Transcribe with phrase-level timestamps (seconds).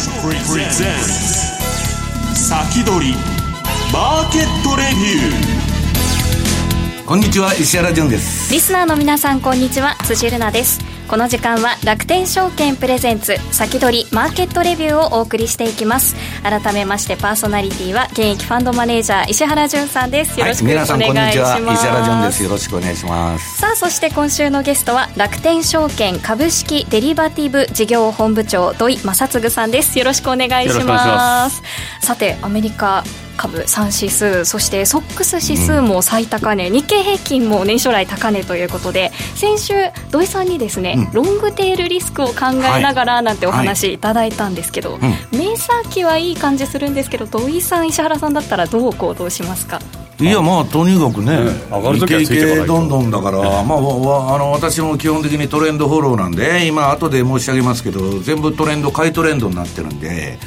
[0.00, 0.08] 先
[2.84, 3.14] 取り
[3.92, 8.50] マーケットレビューこんにちは石原潤です。
[8.50, 9.96] リスナーの皆さんこんにちは。
[10.04, 16.14] 辻るなですこの時間は楽天証券プレゼンツ先取りマーケットレビューをお送りしていきます。
[16.44, 20.38] 改めましてパーソナリティは現役ファンドマネージャー石原潤さんです。
[20.38, 21.74] よろしくお願いします、はい、皆さんこんにちは。
[21.74, 22.44] 石原潤です。
[22.44, 23.56] よろしくお願いします。
[23.58, 29.98] さあそして今週のゲストは楽天証券株式デリバティブ事業本部長土井正嗣さんです。
[29.98, 31.60] よろしくお願いします。
[32.02, 33.02] さてアメリカ
[33.40, 39.72] 株3指数そしてソックス指数も最高値、うん、日経平均も年初来高値ということで先週
[40.10, 49.80] 土井さんにですね、うん、ロングテールリスクを考えながらなんてお話いただいたんですけど、はいはい、目先はいい感じするんですけど土井さん石原さんだったらどう行動しますか？
[50.20, 51.32] いやまあとにかくね、
[51.70, 60.38] 上がる時はついてどんどんだから、まあ、あの私も基本的にトレンドフォローなんで、今、後で申し上げますけど、全部トレンド、買いトレンドになってるんで、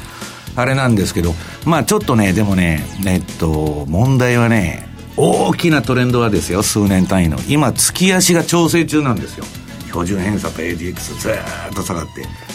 [0.56, 7.38] あれなんですけど、まあちょっとね、でもね、えっと、問題はね、大きなトレンドはですよ、数年単位の。
[7.48, 9.44] 今、月足が調整中なんですよ。
[9.86, 12.06] 標準偏差と ADX ずっと下がっ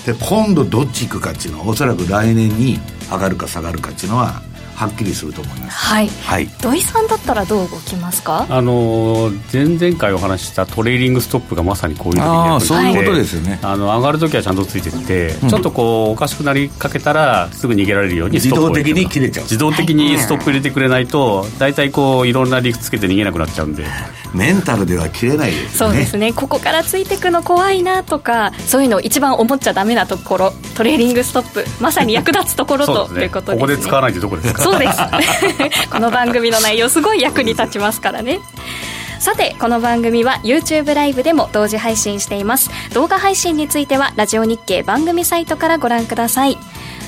[0.06, 0.12] て。
[0.12, 4.42] で、今度どっち行くかっていうのは、おそらく来年に上がるか下がるかっていうのは、
[4.80, 5.78] はっきりすると思います。
[5.78, 6.08] はい。
[6.08, 6.48] はい。
[6.48, 8.48] 土井さんだったらどう動きますか？
[8.50, 13.60] あの前々回お話したトレーリングストップがまさにこういう時にそういうことですよね。
[13.62, 19.44] あの上がる時はちゃんとついてて、うん、ちょっとこうおかしくなりかけたらすぐ逃げられるように自動的に切れちゃう。
[19.44, 23.86] 自動的にストップ入れてくれないと、大体こういろんな理屈つけて逃げなくなっちゃうんで。
[24.32, 25.70] メンタルでは切れないですね。
[25.72, 26.34] そうですね。
[26.34, 34.62] ここからついてくの怖いなとか、そういうの一番思っちゃダメなところ、トレーリングストップまさに役立つところと、ね、いうことです、ね、ここで使わないってどこですか。
[34.70, 35.90] そうです。
[35.90, 38.40] この番組の内容すごい役に立ちますからね。
[39.20, 42.70] さてこの番組は YouTube ライブでも同時配信しています。
[42.94, 46.58] 動画配信についてはラジオ日経番組サイトからご覧ください。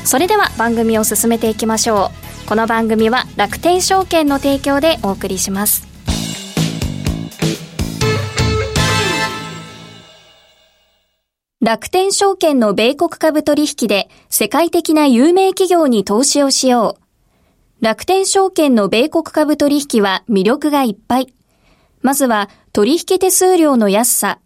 [0.04, 2.12] それでは番組を進めていきましょ
[2.46, 2.48] う。
[2.50, 5.88] この番組は楽天証券の提供でお送りします。
[11.62, 17.01] 楽天証券の米国株取引で世界的な有名企業に投資をしよう
[17.82, 21.34] 楽天証券の米国株取引は魅力がいっぱい。
[22.04, 24.40] まずは取引手数料の安さ。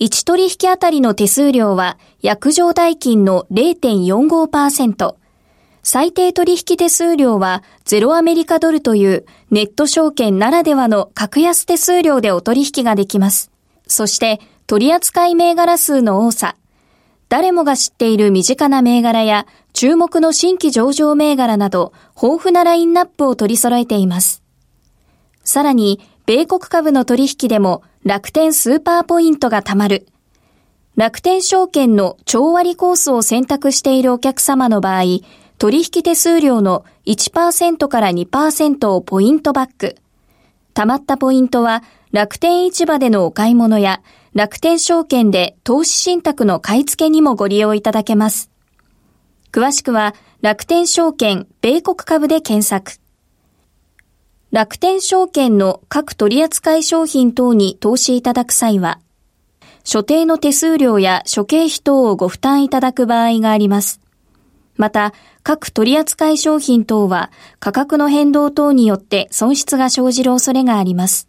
[0.00, 5.14] 1取引あたりの手数料は約定代金の0.45%。
[5.82, 13.50] 最低取引手数料はゼロアメリカドルというネット証券ならではの格安手数料でお取引ができます。
[13.86, 16.54] そして取扱い銘柄数の多さ。
[17.28, 24.42] 誰もが知っている身近な銘柄や注目の新規上場銘柄など豊富なラインナップを取り揃えています。
[25.44, 30.06] さらに、米国株の取引でも楽天スーパーポイントが貯まる。
[30.96, 35.04] 楽天証券の超割コースを選択しているお客様の場合、
[35.58, 39.96] 取引手数料の1%から2%をポイントバック。
[40.74, 44.00] 貯まったポイントは楽天市場でのお買い物や
[44.34, 48.50] 楽天証券で投資信託の買い付けにもご利用いただけます。
[49.52, 53.00] 詳しくは楽天証券米国株で検索。
[54.50, 59.00] 楽天証券の各取扱商品等に投資いただく際は、
[59.84, 64.00] 所定の手数料や諸経費等をご負担いただく場合があります。
[64.76, 65.12] また、
[65.42, 71.28] 各取扱商品等は価格の変動等によって損失が生じる恐れがあります。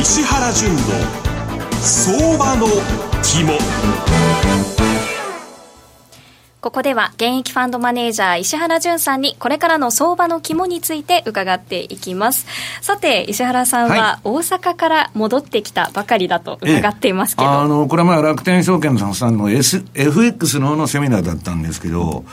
[0.00, 0.78] 石原淳の
[1.80, 2.66] 相場の
[3.22, 3.52] 肝。
[6.60, 12.46] ここでは現役ファンドマネージャー石原淳さんにこれからの相場の肝について伺っていきます。
[12.82, 22.24] さて石原さんは大阪から戻ってきたばかりだと伺っていますけど、あのこれはまあ楽天証券さんの、S、FX ののセミナーだったんですけど、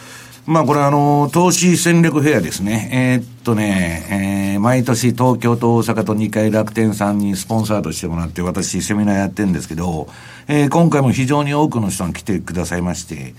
[0.45, 2.89] まあこれあの、投資戦略フェアですね。
[2.91, 10.09] えー、っとね、えー、毎年東京と大阪と2回楽天さんにスポンサーとしてもらって私セミナーやってるんですけど、
[10.49, 13.35] えー、今回も非常に多くの人が来てくださいまして、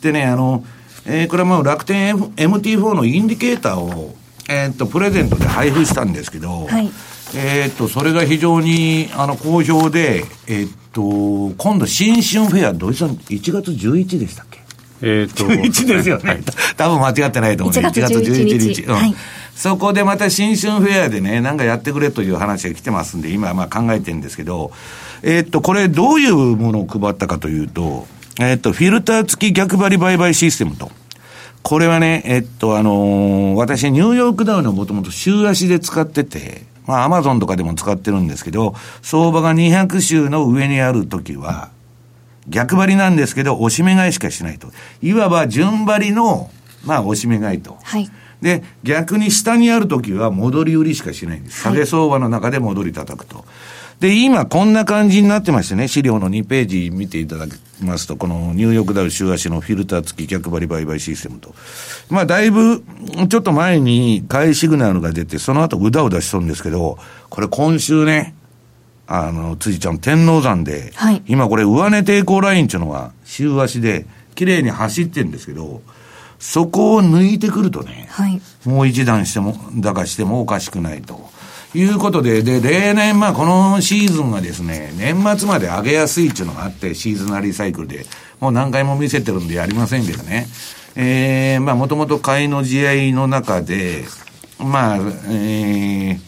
[0.00, 0.64] でね、あの、
[1.04, 4.16] えー、これはもう楽天 MT4 のインディケーターを、
[4.48, 6.90] えー、っと、プレゼントで配布したんですけど、はい、
[7.34, 14.65] えっと、それが非常に、あの、好評で、えー、っと、今度新春フェア、土井さん、1月11でしたっけ？
[15.02, 15.44] えっ、と。
[15.44, 16.28] 11ですよね。
[16.30, 16.42] はい、
[16.76, 17.88] 多分間違ってないと思う、ね。
[17.88, 18.82] 1月11日。
[18.82, 19.14] うん、はい、
[19.54, 24.72] そこでまた新春フェアでね、なんかやってくれという話が来てますんで、今まあ考えてるんですけど、
[25.22, 28.06] えっ、と、これどういうものを配ったかというと、
[28.40, 30.90] えっ、と、フィルター付き逆張り売買システムと。
[31.62, 41.70] これはね、えっと、あのー、私、ニューヨークダウンのもともと週足で使ってて、まあ、アマゾンとかでも使ってるんですけど、相場が200週の上にあるときは、
[42.48, 44.68] 逆張りなんですけど、押し目買いしかしないと。
[45.02, 46.50] いわば順張りの、
[46.84, 47.78] まあ、押し目買いと。
[47.82, 48.10] はい。
[48.40, 51.62] で、逆に下にあるときは戻り売りしかしないんです。
[51.62, 53.44] 下げ相場の中で戻り叩くと。
[54.00, 61.54] で、今こんな感じになってましてね、資料の2ページ見ていただきますと、このニューヨークダウ週足のフィルター付き逆張り売買システムと。
[62.10, 62.84] まあ、だいぶ、
[63.28, 66.98] ちょっと前に買いシグナルが出て、その後うだうだしそうんですけど、
[67.30, 68.34] これ今週ね、
[69.06, 75.82] あの、辻ちゃん、天王山で、はい、今これ上値抵抗ラインっていうのが週足で綺麗に走ってるんですけど、
[76.38, 81.34] そこを抜いてくるとね、はい、もう一段しても、だかしてもおかしくないと。
[81.74, 88.06] いうことで、で、例年、まあ、このシーズンはですね、年末まで上げやすいっていうのがあって、シーズナリーサイクルで、
[88.40, 90.46] もう何回も見せてるんでやりませんけどね。
[90.94, 94.04] えー、まあ、もともと買いの試合の中で、
[94.58, 94.96] まあ、
[95.28, 96.20] えー、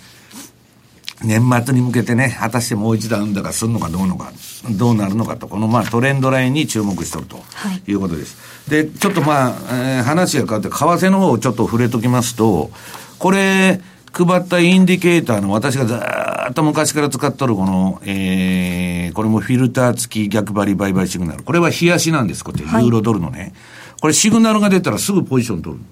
[1.22, 4.32] 年末に向けてね、果たしてもう一段高するのかどうのか、
[4.70, 7.42] どうなるのかと、このまあトレンドラインに注目しとると
[7.86, 8.36] いうことです。
[8.70, 10.74] はい、で、ちょっとまあ、えー、話が変わって、為
[11.06, 12.70] 替の方をちょっと触れときますと、
[13.18, 13.80] これ、
[14.12, 21.42] 配ったインディケーターの私がずっと昔から使っとるこの、えー、これもフィルター付き逆張り売買シグナル。
[21.42, 23.54] これは冷やしなんです、こっち、ユーロドルのね。
[24.00, 25.82] これシグナルが出たらすぐポジション取る。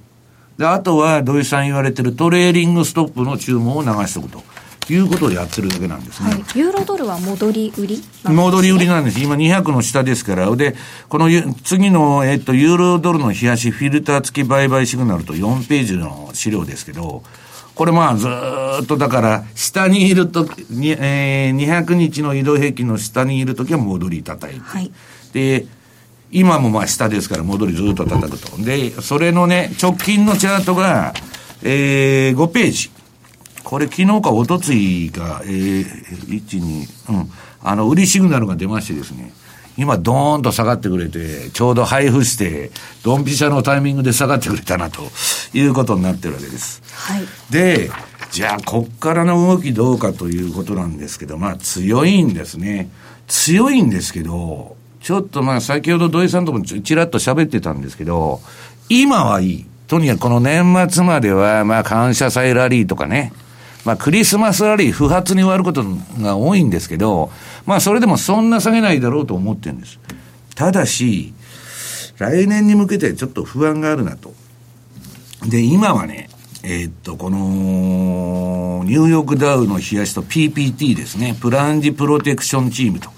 [0.59, 4.43] で、あとは土井さん言われてるトレーリングストップの注文を流しておくと。
[4.93, 6.31] いうことをやってるだけなんですね。
[6.31, 8.03] はい、ユーロドルは戻り売り、ね、
[8.33, 9.21] 戻り売りなんです。
[9.21, 10.55] 今200の下ですから。
[10.55, 10.77] で、
[11.09, 11.29] この
[11.65, 17.23] 次の、えっと、ユーロドルの冷やしフィルター付き売買シグナルと4ページの資料ですけど、
[17.75, 18.27] これまあず
[18.83, 24.91] っとだから、下にいるとに、えー、200日の移動平均の下にいるときは戻り叩いて、はい、
[25.33, 25.67] で、
[26.31, 28.57] 今もまあ下ですから戻りずっと叩くと。
[28.65, 31.13] で、それのね、直近のチャートが、
[31.63, 32.91] えー、5ページ。
[33.67, 35.85] これ昨日か一昨日か、えー、
[36.29, 37.31] 1、2、うん。
[37.65, 39.33] あの、売りシグナルが出ましてですね。
[39.77, 42.71] 今、ドーンと下がってくれて、ちょうど配布して、
[43.03, 45.03] ドンピシャのタイミングで下がってくれたな、と
[45.53, 46.81] いうことになってるわけです。
[46.95, 47.25] はい。
[47.51, 47.91] で、
[48.31, 52.89] じゃあ、こっからの動きどうかということなんですけど、まあ、強いんですね。
[53.27, 58.41] 強いんですけど、ちょっとまあ、先ほど土井さんともちらっと喋ってたんですけど、
[58.89, 59.67] 今はいい。
[59.89, 63.33] とにかくこの年末までは、まあ、感謝祭ラリーとかね、
[63.87, 65.85] まあ、クリスマスラリー不発に終わること
[66.21, 67.31] が多いんですけど、
[67.67, 70.01] まあ、それでもそんな下げないだろうと思ってるんです。
[70.57, 71.33] ただし、
[72.19, 74.35] 来年に向けてちょっと不安があるなと。
[75.47, 76.29] で、今はね、
[76.65, 83.11] えー、っと、この、ニューヨークダウの冷やしと PPT ですね、プランジプロテクションチームと、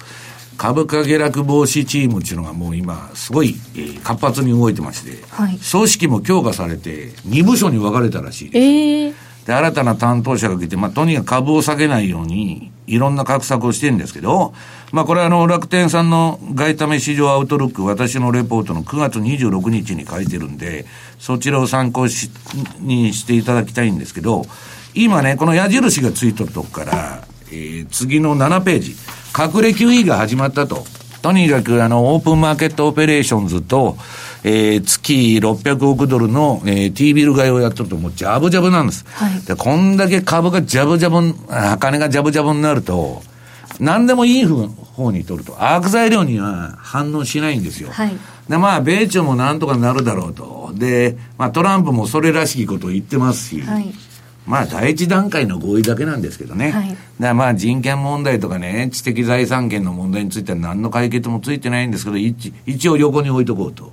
[0.59, 8.65] 株価下落防止チームっていうのがもう今、すごい、えー、活発に動いてまして、はい、組織も強化されて、2部署に分かれたらしいです。
[8.67, 14.53] えーで、新たな担当者が来て、まあ、とにかく株を下げないように、いろんな画策をしてるんですけど、
[14.93, 20.85] まあ、これはあの、楽天さんの外為市場アウトルック、私のレポートの9月26日に書いてるんで、
[21.19, 22.31] そちらを参考し、
[22.81, 24.45] にしていただきたいんですけど、
[24.93, 30.85] 今ね、この矢印がついとるとこから、えー、次の7ページ、隠れ QE が始まったと。
[31.23, 33.97] とにかくあの、オープンマーケットオペレーションズと、
[34.45, 39.05] えー、月600億ドルの、えー、T ビル買いをやってると、もうジャブジャブなんです。
[39.09, 41.35] はい、で、こんだけ株がジャブジャブ、
[41.79, 43.23] 金がジャブジャブになると、
[43.81, 47.91] 何でもいい方に取ると、悪材料には反応しないんですよ。
[47.91, 48.13] はい、
[48.49, 50.73] で、まあ、米中もなんとかなるだろうと。
[50.75, 53.93] で、まあ、トランプもそれらしきことを言ってますし、はい、
[54.47, 56.71] まあ、第一段階の合意だけなんですけどね。
[56.73, 63.93] はい、だまあ、人権問題とかね、知的財産権の問題については何の解決もついてないんですけど、一一応横に置いとこうと。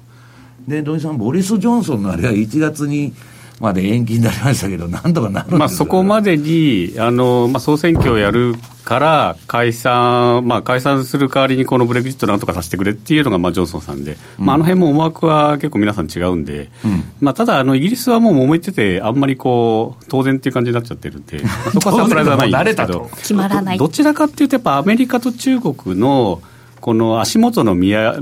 [0.67, 3.13] で、土井さん、ボリス・ジョンソンのあれは1月に、
[3.59, 21.39] まで延期になりましたけど、なんとかなるまあそこまでにあの、まあ、総選挙をやるから解散、まあ、解散する代わりにこのブレグジットなんとかさせてくれっていうのが、まあ、ジョンソンさんで、うん、まあ、あの辺も思惑は結構皆さん違うんで、うん、まあ、ただあの、イギリスはもう揉めてて、あんまりこう当然っていう感じになっちゃってるんで、
[21.73, 23.77] そこはサプライズはないんですけど、決まらない。
[23.77, 26.41] どちらかっていうと、やっぱアメリカと中国の
[26.81, 28.15] この足元の見や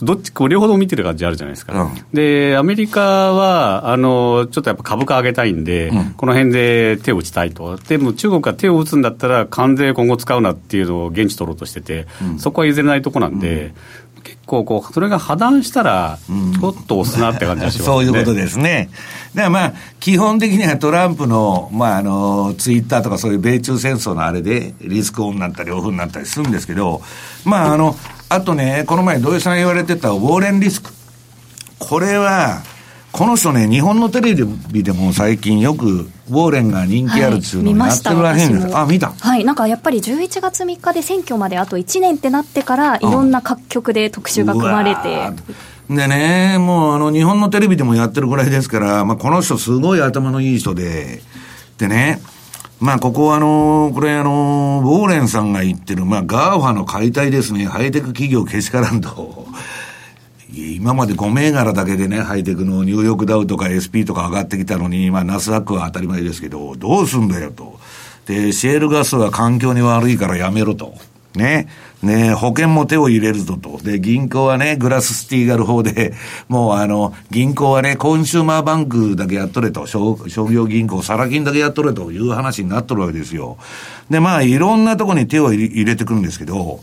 [0.00, 13.74] どっちこう両方見てる感じあるじゃないですか、うん、でアメリカはあのちょっとやっぱ株価上げたいんで、うん、この辺で手を打ちたいと、でも中国が手を打つんだったら、関税今後使うなっていうのを現地取ろうとしてて、うん、そこは譲れないとこなんで、
[14.22, 18.90] 結構こう、それが破談したら、ちょっと押すなって感じがします、ね、 そういうことですね。
[19.34, 27.02] だからまあ、基本的にはトランプの、まあ、あの、ツイッターとかそういう米中戦争のあれで、リスクオンになったりオフになったりするんですけど、
[27.44, 27.96] まあ、あの、
[28.34, 30.90] あとね、この前土井さん言われてたウォーレンリスク。
[31.78, 32.62] これは、
[33.12, 35.84] この人ね、日本のテレビでも最近よく、
[36.30, 39.12] ウォーレンが人気あるっていうのをやってるらしいんです、はい、あ、見た？
[39.12, 45.30] はい、なんかやっぱり11月3日で選挙まであと1年ってなってから、いろんな各局で特集が組まれて。
[45.90, 51.20] でね、もうあの、日本のテレビでもやってるぐらいですから、まあ、この人すごい頭のいい人で、
[51.76, 52.22] でね、
[52.82, 59.46] まあ、ここはあの、これあの、ウォーレンさんが言ってる、まあ、 GAFA の解体ですね、ハイテク企業けしからんと。
[60.52, 67.78] 今まで5銘柄だけでね、ハイテクのニューヨークダウとか S&P とか上がってきたのに、まあ、ナスダックは当たり前ですけど、どうすんだよと。
[68.26, 70.94] で、シェールガスは環境に悪いからやめろと。
[71.34, 71.68] ね。
[72.02, 73.78] ね保険も手を入れるぞと。
[73.82, 76.14] で、銀行はね、グラススティーガル法で、
[76.48, 80.16] もうあの、銀行はね、 consumer bank だけやっとれと、商
[80.50, 83.58] 業銀行、サラ金だけやっとれという話になっとるわけですよ。
[84.10, 86.80] で、まあ、いろんなとこに手を入れてくるんですけど、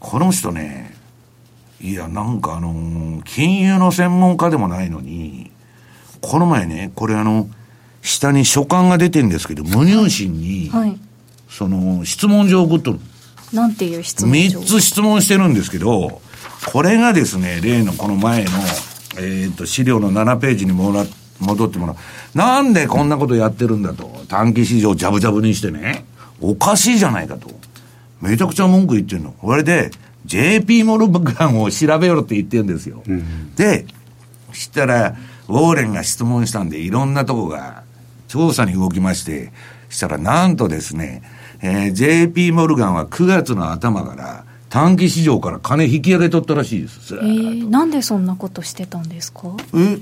[0.00, 0.94] この人ね、
[1.80, 5.50] いや、なんかあのー、金融の専門家でもないのに、
[6.20, 7.48] この前ね、これあの、
[8.02, 10.96] 下に書簡が出てるんですけど、無入信に、はい、
[11.48, 13.00] その、質問状送っとる。
[13.52, 16.20] なんていう質問状 ?3 つ質問してるんですけど、
[16.72, 18.50] これがですね、例のこの前の、
[19.18, 21.04] えっ、ー、と、資料の7ページにもら
[21.40, 21.96] 戻ってもらう。
[22.34, 24.24] なんでこんなことやってるんだと。
[24.28, 26.04] 短期市場ジャブジャブにしてね。
[26.40, 27.50] おかしいじゃないかと。
[28.20, 29.32] めちゃくちゃ文句言ってるの。
[29.32, 29.90] これで、
[30.24, 33.02] JP モルガンを調べろって言ってるんですよ。
[33.06, 33.86] うん、で、
[34.52, 35.16] したら、
[35.48, 37.82] ウォーレンが質問したんで、いろんなとこが
[38.28, 39.52] 調査に動きまして、
[39.90, 41.22] したらなんとですね、
[41.62, 47.14] えー、JP モルガンは9月の頭から短期市場から金引き上げとったらしいです。
[47.14, 49.56] えー、なんでそんなことしてたんですか？
[49.74, 49.98] え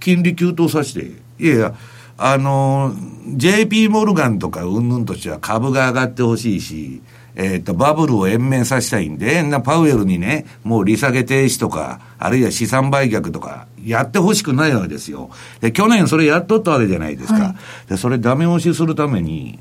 [0.00, 1.12] 金利急騰させて。
[1.38, 1.74] いやいや、
[2.16, 2.94] あの、
[3.36, 7.02] JP モルガンとかうんぬんとしては株が上がってほしいし、
[7.36, 15.30] えっ、ー、と、バブルを延命させたいんで、なパウエルにね、もう利下げ停止とか、あるいは資産売却とか、やってほしくないわけですよ。
[15.60, 17.34] で、去年それやっとったわけじゃないですか。
[17.34, 17.56] は
[17.86, 19.58] い、で、それダメ押しするために、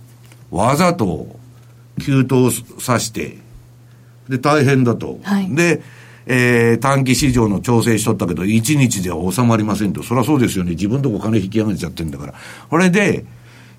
[0.52, 1.36] わざと、
[2.02, 3.38] 急騰させて、
[4.30, 5.20] で、大変だと。
[5.24, 5.82] はい、で、
[6.26, 10.04] えー、短期市場の調整しとったけど、1日では収まりませんと。
[10.04, 10.72] そりゃそうですよね。
[10.72, 12.34] 自分とこ金引き上げちゃってんだから。
[12.70, 13.26] これで、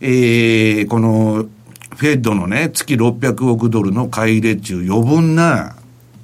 [0.01, 1.47] えー、この、
[1.97, 5.77] フェッドのね、月600億ドルの買い入れ中余分な、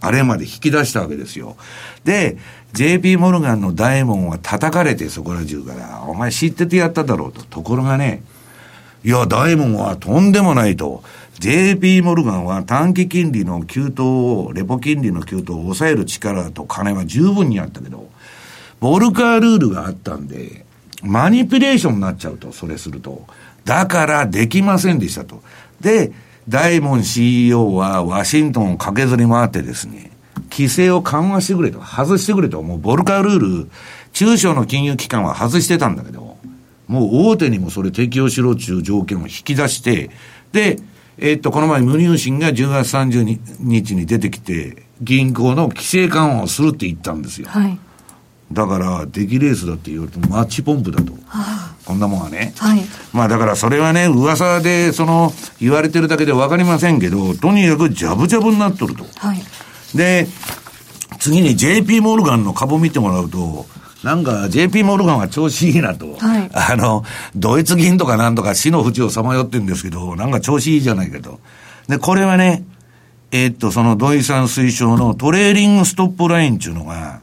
[0.03, 1.57] あれまで引き出したわけですよ。
[2.05, 2.39] で、
[2.73, 7.45] JP モルガンの大門は叩かれてそこら中から、お前知っててやっただろうと。
[7.45, 8.23] ところがね、
[9.05, 11.03] いや、大門はとんでもないと。
[11.39, 18.11] JP モルガンは短期金利の急騰を、レポ金利の急騰を抑える力と金は十分にあったけど、
[18.81, 20.65] ボルカールールがあったんで、
[21.03, 23.27] マニピュレーションになっちゃうと、それすると。
[23.65, 25.43] だからできませんでしたと。
[25.81, 26.13] で、
[26.49, 30.11] 大門 CEO はワシントンを駆けずり回ってですね、
[30.51, 33.71] 規制を緩和してくれと、外してくれと、もうボルカールール、
[34.13, 36.37] 中小の金融機関は外してたんだけど、
[36.89, 40.11] もう大手にもそれ適用しろっていう条件を引き出して、
[40.53, 40.79] で、
[41.23, 47.49] えー、っと、この前無入信が10月30日に出てきて、銀行の規制緩和をするって言ったんですよ。
[47.49, 47.79] はい。
[48.53, 51.13] だから、出来レースだって言われてもマッチポンプだと。
[51.13, 52.55] はあ、こんなもんはね。
[52.57, 52.83] はい。
[53.13, 59.05] まあだからそれはね、噂で、その、言われてるだけでわかりませんけど、とにかくジャブジャブになっとると。
[59.17, 59.43] はい。
[59.95, 60.27] で、
[61.19, 63.67] 次に JP モルガンの株見てもらうと、
[64.05, 66.15] なんか JP モルガンは調子いいなと。
[66.17, 66.51] はい。
[66.53, 67.05] あの、
[67.37, 71.41] ドイツ銀とかなんとか死の淵をさまよってるんですけど、なんか調子いいじゃないかと。
[71.89, 72.65] で、これはね、
[73.33, 77.21] えー、っと、その土井さん推奨のトレーリングストップラインっていうのが、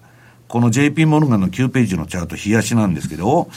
[0.48, 3.50] この JP モルガンの9ページのチャート、冷やしなんですけど、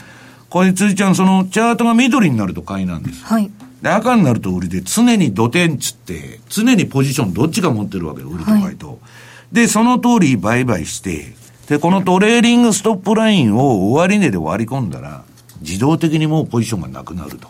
[0.49, 3.23] これ、辻ちゃん、そのチャートが緑になると買いなんです。
[3.23, 3.49] はい。
[3.81, 8.87] で、赤になると売りで、常に土天つって、常にポジションどっちが持ってるわけよ、売りと買いと。
[8.87, 8.97] はい、
[9.53, 11.33] で、その通り売買して、
[11.71, 15.23] で、このトレーリングストップラインを終値で割り込んだら、
[15.61, 17.47] 自動的にもうポジションがなくなると。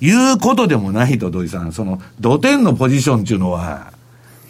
[0.00, 1.70] いうことでもないと、土井さん。
[1.70, 3.92] その、土天のポジションっていうのは、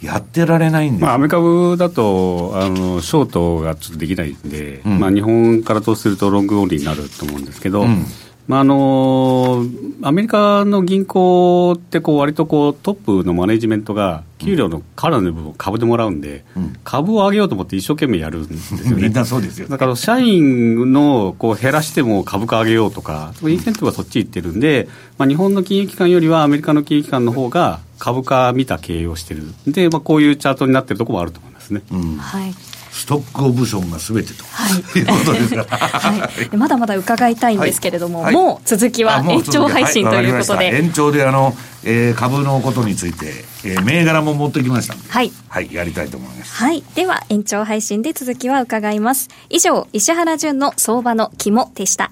[0.01, 8.05] やってられないんです、まあ、アメリカ株だとあのショートがちょっとできないんで、うん、まあ、日本から投資するとロングオンリーになると思うんですけど、うん、
[8.47, 9.63] まあ、あの
[10.03, 18.93] アメリカの銀行ってこう割とこうトップのマネジメントが給料のからの部分を株でもらうんで、うん、株を上げようと思って一生懸命やるんですよね。
[19.01, 19.67] みんなそうですよ。
[19.67, 24.87] だから社員のこう減らしても株価上げようとか、インセンティブはそっち行ってるんで、
[25.17, 31.81] まあ、日本の金融機関よりはアメリカの金融機関の方が株価見た経営をしてるで、まあ、こういうチャートになってるところもあると思いますね。
[31.91, 32.53] うん、はい
[32.95, 46.55] ストックオプションがすべてと、はい、いうことですはい、まだまだ伺いたいんですけれども、はい、もう続きは延長配信ということで、延長であの、えー、株のことについて、えー、銘柄も持ってきましたはい、はい、やりたいと思います。
[46.55, 46.83] はい。
[46.95, 49.27] では延長配信で続きは伺います。
[49.49, 52.11] 以上石原淳の相場の肝でした。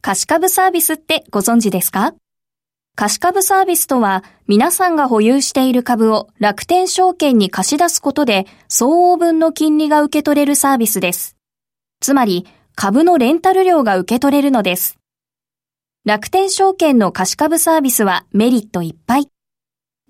[0.00, 2.12] 貸株サービスってご存知ですか？
[2.94, 11.36] 貸し株サービスとは、皆さんが保有している株を楽天証券に貸し出すことで、相応分の金利が受け取れるサービスです。
[12.00, 14.98] つまり、株のレンタル料が受け取れるのです。
[16.04, 19.28] 楽天証券の貸し株サービスはメリットいっぱい。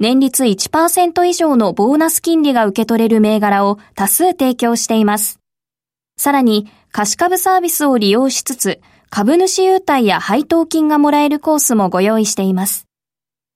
[0.01, 5.39] 年率1%以上のボーナス金利が受け取れる銘柄を多数提供しています。
[6.17, 8.81] さらに、貸し株サービスを利用しつつ、
[9.15, 12.87] 株主優待や配当金がもらえるコースもご用意しています。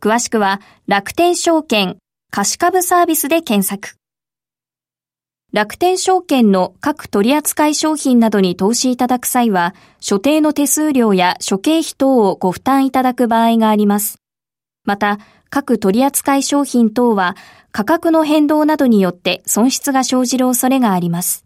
[0.03, 1.97] 詳しくは楽天証券
[2.31, 3.97] 貸株サービスで検索。
[5.55, 14.19] 楽天証券の各取扱商品などに投資いただく際は、所定の手数料や諸経費等をご負担いただく場合があります。
[14.85, 17.35] また、各取扱商品等は
[17.73, 21.46] 価格の変動などによって損失が生じる恐れがあります。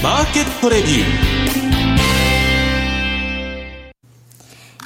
[0.00, 1.38] マーケットレビュー。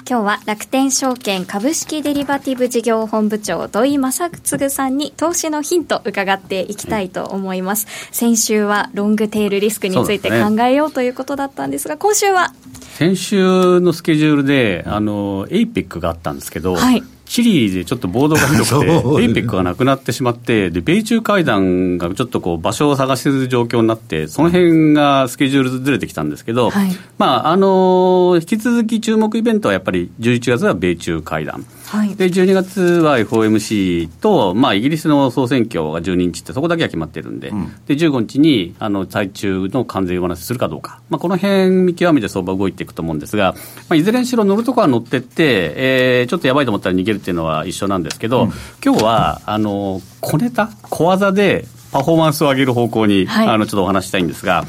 [0.09, 12.55] 今日は楽天証券株式デリバティブ事業本部長土井正嗣さんに投資のヒント伺っていきたいと思います、はい、先週はロングテールリスクについて考えようということだったんですが、今週は？
[12.95, 18.87] 先週のスケジュールであの APEC があったんですけど、はい、チリでちょっと暴動がひどくて、
[19.25, 31.65] APEC がなくなってしまって、で米中会談がちょっとこう場所を探してる状況になって、その辺がスケジュールずれてきたんですけど、はい、まああの引き続き注目イベントはやっぱり11月は米中会談。
[31.93, 43.59] はい、で12月は FOMC と、まあ、イギリスの総選挙が12日って、そこだけは決まってるんで、うん、で15日にあの対中の関税上乗せするかどうか、まあ、この辺見極めて相場動いていくと思うんですが、ま
[43.91, 48.53] あ、いずれにしろ乗るとこは乗ってって、えー、ちょっとやばいと思ったら逃げるっていうのは一緒なんですけど、うん、
[48.83, 54.65] 今日はあの小ネタ、小技でパフォーマンスを上げる方向に、はい、あのちょっとお話したいんですが。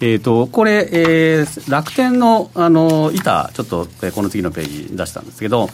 [0.00, 5.68] えーと、これ、えー、楽天のあの板、ちょっと、え、この次のページ出したんですけど、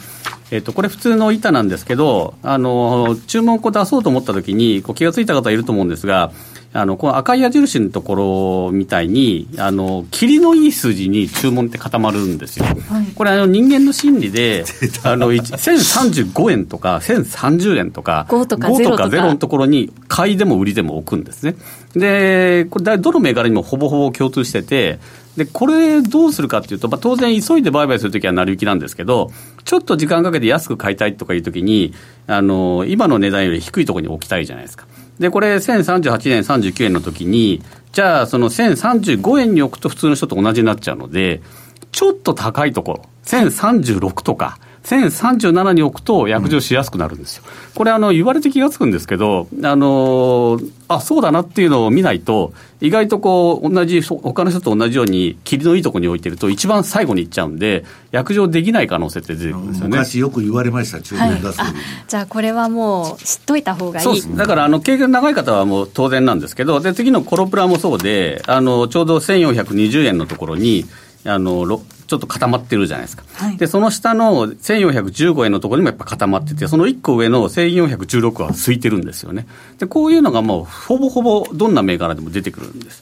[0.51, 6.31] えーと、これ、普通の板なんですけど、あの注文を出そうと思ったときにこう気がついた方いると思うんですが、
[6.73, 12.65] あのこの赤い矢印のところみたいに、あの霧のいい数字に注文って固まるんですよ。
[12.65, 14.63] はい、これあの、人間の心理で、
[15.03, 21.55] あの1035円とか1030円とか、5とか0とか ,0 のところに買いでも売りでも置くんですね。
[21.93, 24.99] で、これ、どの銘柄にもほぼほぼ共通してて、
[25.35, 29.31] で、これどうするかっていうと、まあ、当然急いで売買するときは成り行きなんですけど、
[29.63, 31.93] ちょっと時間かけて安く買いたいとかいうときに、
[32.27, 34.85] あの、今の値段より低いところに置きたいじゃないですか。
[35.21, 41.43] で、これ1038円、39円の時に、じゃあその1035円に置くと普通の人と同じになっちゃうので、
[41.91, 47.43] ちょっと高いところ、1036とか、1037に置くと約定しやすくなるんですよ。
[47.75, 59.89] これあの言われて気が付くんですけど、あのあそうだなっていうのを見ないと、意外とこう同じ他の人と同じように霧のいいところに置いてると一番最後に行っちゃうんで、約定できない可能性って出てくるんですよね。
[59.89, 61.73] 昔よく言われました、中年出す、はい、
[62.07, 64.35] じゃあこれはもう知っといた方がいい。
[64.35, 70.85] だからあの経験長い方はもう当然なんですけど、で次のコロプラもそうで、あのちょうど1420円のところに。
[71.23, 79.47] あのちょっと固まってるじゃないですか、はい、でその下の1415円のところにもやっぱ固まってて、その1個上の1416は空いてるんですよね、
[79.79, 83.01] でこういうのがもうほぼほぼどんな銘柄でも出てくるんです。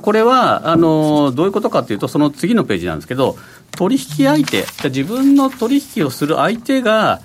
[0.00, 3.36] これはあのどういうことかというと、その次のページなんですけど、
[3.72, 7.20] 取引相手、自分の取引をする相手が、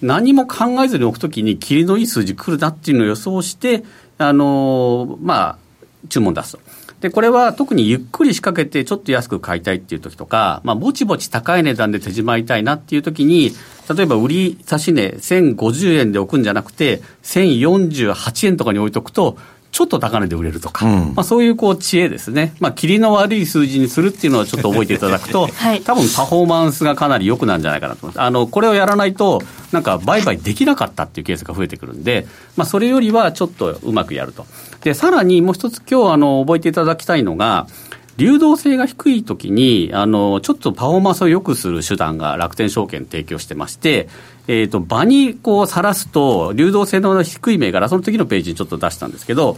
[0.00, 3.82] 何も考えずに置くときに、切りのいい数字来るなっていうのを予想して、
[4.16, 5.58] あのまあ、
[6.08, 6.60] 注文出すと。
[7.00, 13.52] で、これは特にゆっくり仕掛けてちょっと安く買いたいっていう時とか、まあ、ぼちぼち高い値段で手締まいたいなっていう時に、
[13.94, 19.38] 例えば売り差し値1050円で置くんじゃなくて、1048円とかに置いとくと、
[19.70, 28.24] ちょっと高値で売れるとか、うん、まあ、そういうこう知恵ですね、まあ、霧の悪い数字にするっていうのはちょっと覚えていただくと、 はい、多分パフォーマンスがかなり良くなるんじゃないかなと思います。
[28.24, 32.26] あのこれをやらないと、なんか売買できなかったっていうケースが増えてくるんで、
[32.56, 34.46] まあ、それよりはちょっとうまくやると。
[34.82, 37.66] で、さらにもう一つ今日あの覚えていただきたいのが、
[38.18, 44.08] 流動性が低いときに、あの、ちょっとパフォーマンスを良くする手段が楽天証券提供してまして、
[44.48, 49.56] え、ー、と、場にこうさらすと、流動性の低い銘柄、その次のページにちょっと出したんですけど、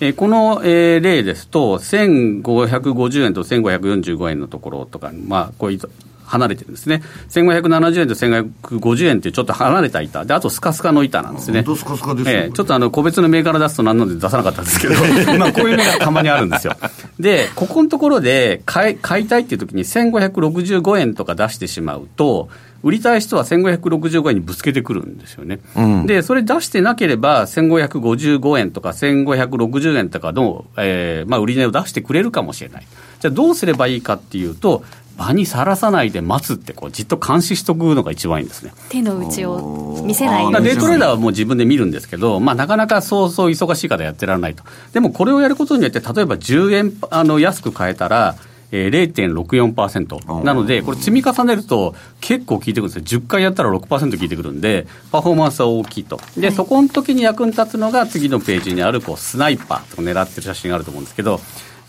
[0.00, 5.80] えー、この、えー、例ですと、1550円と1545円のところとか、まあ、こういう
[6.30, 7.02] 離れてるんですね。
[7.30, 10.24] 1570円と1550円ってちょっと離れた板。
[10.24, 11.64] で、あとスカスカの板なんですね。
[11.64, 14.94] スカスカですね、えー、ちょっとあの、個別の銘柄出すと何ので出さなかったんですけど、
[15.38, 16.76] まあこういう銘柄たまにあるんですよ。
[17.18, 22.48] で、ここのところで買い買いたいっていう時に1565円とか出してしまうと、
[22.82, 25.58] 売りたい人は1565円にぶつけてくるんですよね。
[25.76, 32.86] うん、で、それ出してなければ、1555円とか1560円とかの、えーまあ、売り値を出してくれるかもしれない。
[33.20, 34.82] じゃあどうすればいいかっていうと、
[35.20, 38.72] 場にさらさないで待つってこう、じっと監視しとくのが一番いいんですね。
[38.88, 48.36] 手の内を見せないデイトレーダーはもう自分で見るんですけど、まあ、なかなかそうそう忙しい方やってられないと、でもこれをやることによって、例えば10円あの安く買えたら、
[48.72, 53.20] えー、0.64%なので、これ積み重ねると結構効いてくるんですよ。
[53.20, 56.20] 10回やったら6%効いてくるんで、パフォーマンスは大きいと。
[56.36, 61.40] で、そこの時に役に立つのが次のページにあるこうスナイパーと狙ってる写真があると思うんですけど、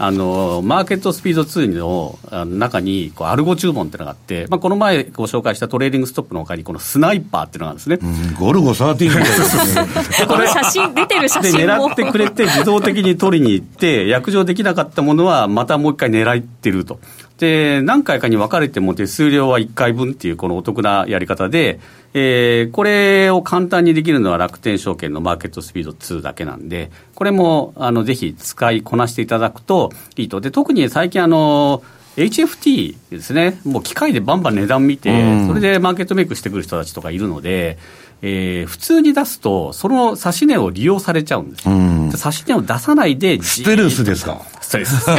[0.04, 8.00] あのマーケットスピード2の中にこうアルゴ注文っていうのがあって、まあ、この前ご紹介したトレーリングストップのほかに、このスナイパーっていうのがあるんですね。
[8.02, 10.28] うん、ゴルゴ13みたいですね。
[10.28, 11.90] これ写真、出てる写真も。
[11.90, 17.00] 狙ってくれて、自動的に取りに行って、約定できなかったものは、またもう一回狙ってると。
[17.41, 21.80] で、何回かに分かれても手数料は1回分っていう、このお得なやり方で、
[22.13, 30.39] えー、これを簡単にできるのは楽天証券のマーケットスピード2だけなんで、これもあのぜひ使いこなしていただくといいと。
[30.39, 31.82] で、特に最近あの、
[32.15, 35.10] HFT ですね、もう機械でバンバン値段見て、
[35.47, 37.80] それでマーケットメイクしてくる人たちとかいるので、
[38.21, 41.73] えー、普通に出すと、その指し値を利用されちゃうんですよ。
[42.06, 44.41] 指し値を出さないで、ステルスですか？
[44.86, 45.06] ス。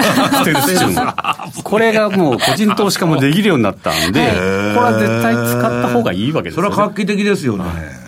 [1.62, 7.64] これがもう個人投資家もできるようになったんで、これは絶対使った方がいいわけですよ、ね、それは画期的ですよね。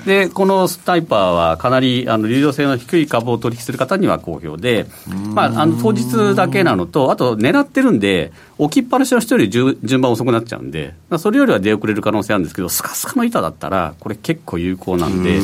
[0.06, 4.86] で、このスタイパーはかなりあの流動性の低い株を取引する方には好評で、
[5.34, 15.38] まあ、あの当日だけなのと、あと狙ってるんで、置きっぱなしの人より順番遅くなっちゃうんで、それよりは出遅れる可能性あるんですけど、スカスカの板だったら、これ結構有効なんで、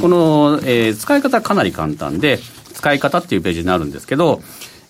[0.00, 2.38] この、えー、使い方はかなり簡単で、
[2.74, 4.40] 使い方っていうページになるんですけど、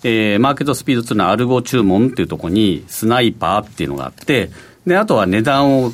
[0.02, 4.50] えー、マーケットスピード2のアルゴ注文っていうところに、スナイパーっていうのがあって、
[4.86, 5.92] で、あとは値段を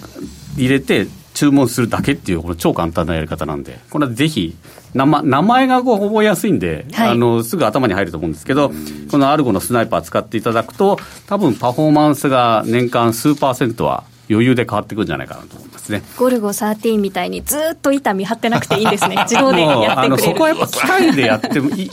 [0.56, 4.54] 入れて、注文するだけっていう、この超簡単なやり方なんで、これはぜひ、
[4.94, 8.70] 名前がこう覚えやすいんで、はい、あのすぐ頭に入ると思うんですけど、
[9.10, 16.02] このアルゴのスナイパー使っていただくと、多分パフォーマンスが年間数パーセントは余裕で変わってくるんじゃないかなと思いますね。
[16.18, 19.16] ゴルゴ13みたいにずっと板見張ってなくていいんですね。
[19.28, 20.18] 自動でやってくれる。
[20.18, 21.48] そこはやっぱ機械でやって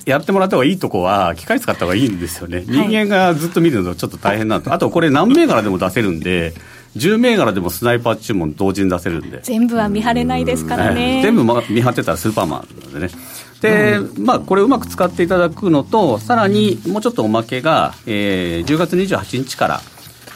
[0.06, 2.64] やってもらった方がいいとこは、機械使った方がいいんですよね。
[2.68, 4.74] 人間がずっと見るのちょっと大変なんと。
[4.74, 6.54] あとこれ何銘柄でも出せるんで、
[6.98, 9.40] 10銘柄でもスナイパー注文同時に出せるんで。
[9.44, 11.22] 全部は見張れないですからね。
[11.24, 13.14] 全部見張ってたらスーパーマンなんでね。
[13.62, 19.82] で、うん、まあ、これをうまく使っていただくのと、さらにもうちょっとおまけが、えー、10月28日から、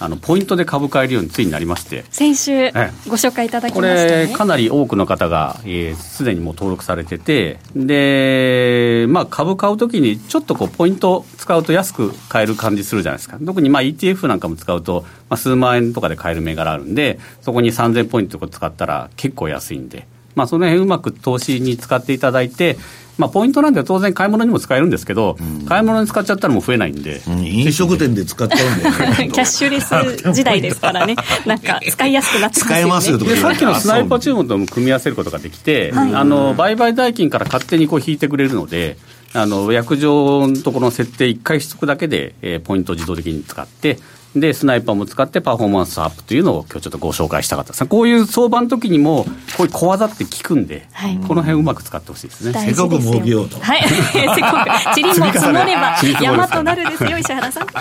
[0.04, 2.04] あのポイントで株買えるようについになりまして。
[2.12, 2.72] 先週
[3.08, 7.58] ご紹介いただきました、ね、これかなり多くの方がすで、えー、にもう登録されてて。
[7.74, 13.38] で、まあ、株買うときにちょっとこうポイント使うと安く買える感じするじゃないですか。
[13.46, 22.78] 特にまあ ETF なんかも使うと、まあ、数万円とかで買える銘柄あるんでそこに3000ポイントとか使ったら結構安いんで、まあ、その辺うまく投資に使っていただいて
[23.18, 29.30] まあ、ポイントなんで当然買い物にも使えるんですけど、うん、買い物に使っちゃったらもう増えないんで、うん、飲食店で使っちゃうんだよね。
[29.30, 31.16] キャッシュレス時代ですからね。
[31.46, 32.76] なんか使いやすくなってますよね。
[32.76, 38.98] 使えますよでさっきのスナイパー注文とも組み合わせることができて、はい、あの売買代金から勝手にこう引いてくれるので
[39.34, 43.98] あの約定のところの設定1回しとくだけで、えー、ポイントを自動的に使って
[44.36, 47.86] で、スナイパーも使ってパフォーマンスアップというのを今日ちょっとご紹介したかったです。
[47.86, 49.26] こういう相場の時にも、
[49.58, 52.60] こういう小技って効くんで、はい、この辺うまく使ってほしいですね。
[52.60, 53.60] せっかく儲けようと。
[53.60, 53.88] はい。
[53.88, 57.68] せっかく、ちりも積もれば 山となるですよ、石原さん。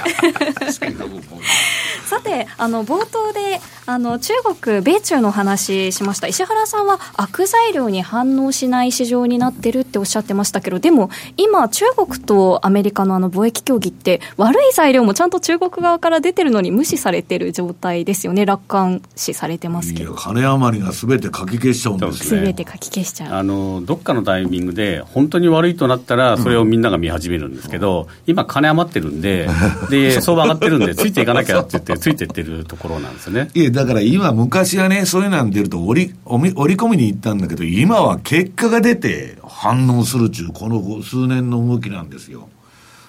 [2.33, 6.29] さて、あの、冒頭で、あの、中国、米中の話しました。
[6.29, 20.15] 石原さんは悪材料に反応しない市場になってるっておっしゃってましたけど、でも、今、中国とアメリカのあの貿易協議って、悪い材料もちゃんと中国側から出てるのに無視されてる状態ですよね、楽観視されてますけど。
[20.15, 22.55] 金余りがすべて書き消しちゃうんですね。
[22.55, 23.35] て書き消しちゃう。
[23.35, 29.49] あの、どっかのタイミングで、本当に悪いとなったら、それをみんなが見始めるんですけど、うん、今、金余ってるんで、
[29.91, 33.49] で、相場上がってるんで、ついていかなきゃって言って、ついてってるところなんですね。
[33.55, 42.49] いや、だから今、昔はね、そういうの出ると折り、折り込みに行ったんだけど、今は結果が出て反応するっちゅう、この数年の動きなんですよ。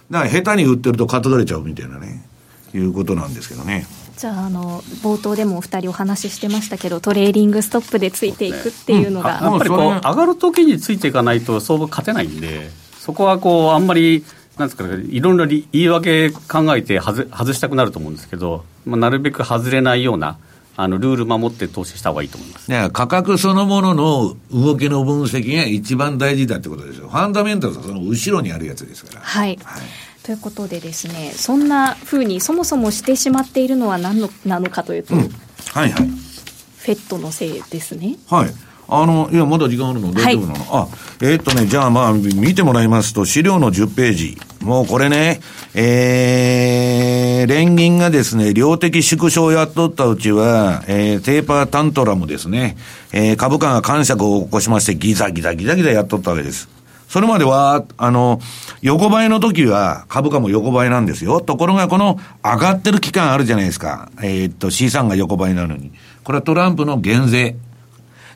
[0.10, 2.26] だから下手に売ってると担がれちゃうみたいなね、
[2.74, 3.86] いうことなんですけどね。
[4.18, 14.24] じゃああの冒頭でもお二人お話ししてましたけどトレーリングストップでついていくっていうのが、うん、やっぱりこう上がる時についていかないと相場勝てないんでそこはこうあんまり
[14.58, 20.38] なんですかいろんな言い訳考えて外外したくなると思うんですけど、まあ、なるべく外れないような
[20.76, 22.92] あのルール守って投資した方がいいと思います。
[22.92, 27.10] 価格そのものの動きの分析が一番大事だってことですよ。
[27.10, 29.22] ファンダメンタルはその後ろにあるやつですから。
[29.22, 29.84] はい、はい
[30.24, 35.30] ということでですね、そんなふうにそもそもしてしまっているのは何のなのかというと、うん、はい
[35.74, 35.92] はい。
[35.92, 38.16] フェットのせいですね。
[38.30, 38.50] はい。
[38.88, 40.88] あの、いや、まだ時間あるの大丈夫なの、はい、あ、
[41.22, 44.38] えー、っとね、じゃあまあ、見てもらいますと、資料の10ページ。
[44.62, 45.42] もうこれね、
[45.74, 52.78] えー、連銀がですね、量的縮小をやっとったうちは、えー、テーパータントラムですね、
[53.12, 56.70] えー、株価が感触を起こしまして、ギザギザギザギザやっとったわけです。
[57.14, 58.40] それまでは、あの、
[58.82, 61.42] 横ばいの時は株価も横ばいなんですよ。
[61.42, 64.10] ところがこの上がってる期間あるじゃないですか。
[64.24, 65.92] えー、っと C3 が横ばいなのに。
[66.24, 67.56] これはトランプの減税。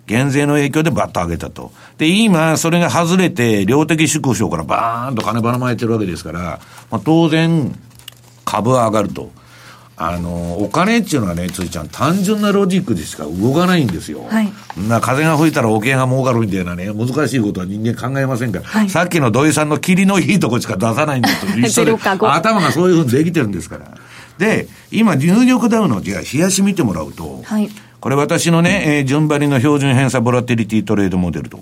[0.08, 1.72] 減税の影響でバッと上げたと。
[1.98, 7.78] で、今、それが外れて、量的縮小からバーンと金ばらまいてるわけですから、まあ、当然、
[8.46, 9.30] 株は上がると。
[10.00, 14.26] あの、お金っていうのはね、ついちゃん、単純なロジックでしか動かないんですよ。
[14.30, 14.54] はい。
[14.88, 23.98] な風が吹いたらおけが儲かるみたいなね、難しいことは人間考えませんから、はい、さっきの土井さんの霧のいいとこしか出さないんだと 一緒で、頭がそういうふうにできてるんですから。
[24.38, 27.68] で、今、入力ダウの、じゃあ、冷やし見てもらうと、はい。
[28.00, 31.60] これ私のね、えー、順張りの標準偏差ボラティリティトレードモデルと。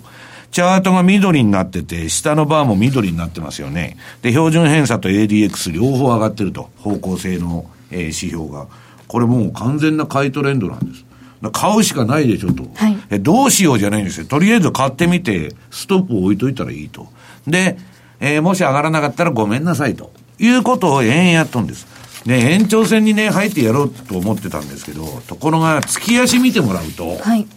[0.51, 3.97] チャートが緑になってて、下のバーも緑になってますよね。
[4.21, 6.69] で、標準偏差と ADX 両方上がってると。
[6.77, 8.67] 方向性のえー、指標が。
[9.07, 11.05] これもう完全な買いトレンドなんです。
[11.51, 13.19] 買うしかないでしょと、はい、え。
[13.19, 14.25] どうしようじゃないんですよ。
[14.25, 17.07] とりあえず買ってみて、ストップを置いといたらいいと。
[17.45, 17.77] で、
[18.19, 20.11] えー、もし上がらなかったらごめんなさいと。
[20.39, 21.87] いうことを延々やっとんです。
[22.25, 27.47] で、延長戦にね、入ってやろうと思ってたんですけど、ところが、月足見てもらうと、はい、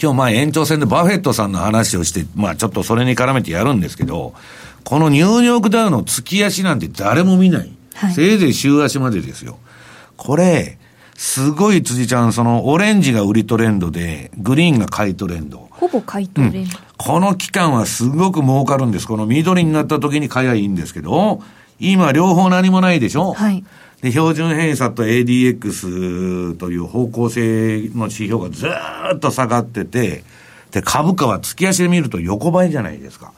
[0.00, 4.34] 今日まあ延長戦でバフェットさんの話をして、まあちょっとそれに絡めてやるんですけど、
[4.84, 7.70] このニューヨークダウの月足なんて誰も見ない。
[7.94, 9.58] はい、せいぜい週足までですよ。
[10.16, 10.78] これ、
[11.16, 15.68] すごい辻ちゃん、そのオレンジが売りトレンドで、グリーンが買いトレンド。
[15.70, 19.06] ほぼ買いトレンド、うん、この期間はすごく儲かるんです。
[19.06, 21.42] この緑になった時に買いはいいんですけど、
[21.80, 23.32] 今両方何もないでしょ？
[23.32, 23.64] はい。
[24.02, 28.66] で、標準偏差と ADX という方向性の指標がず
[29.14, 30.22] っと下がってて、
[30.70, 33.32] で、株価は月足で見ると横ばいじゃないですか。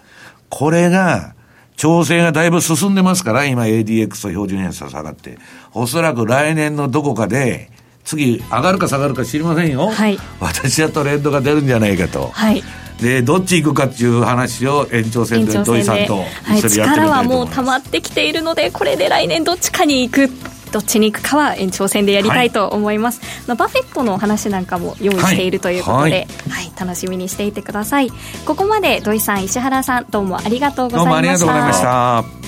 [0.49, 1.35] これが、
[1.77, 5.39] 調整がだいぶ進んでますから、今 ADX と標準偏差下がって。
[5.73, 7.71] おそらく来年のどこかで、
[8.11, 9.89] 次、上がるか下がるか知りませんよ。
[9.89, 10.19] はい。
[10.41, 12.31] 私はトレンドが出るんじゃないかと。
[12.33, 12.63] はい。
[13.01, 16.81] で、どっち行くかっていう話を延長戦で土井さんと一緒にやってみたいと思います。
[16.81, 20.29] はい、力はもう溜まってきているので、これで来年どっちかに行く
[20.73, 28.11] どっちに行くかは延長戦でやりたいと思います、はい、バフェットの話なんかも用意しているということで、はい、はい、楽しみにしていてください。
[28.45, 31.07] ここまで土井さん石原さんどうもありがとうございました。
[31.07, 32.41] どうもありがとうございました。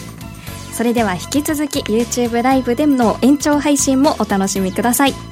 [0.73, 5.32] それでは引き続き YouTube ライブでの延長配信もお楽しみください